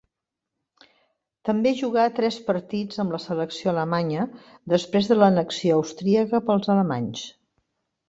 [1.49, 4.27] També jugà tres partits amb la selecció alemanya,
[4.77, 7.33] després de l'annexió austríaca pels alemanys.